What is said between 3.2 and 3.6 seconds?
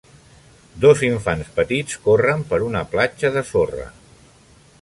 de